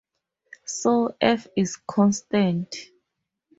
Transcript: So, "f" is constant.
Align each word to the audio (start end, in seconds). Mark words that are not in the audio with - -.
So, 0.65 1.15
"f" 1.21 1.45
is 1.55 1.75
constant. 1.75 2.75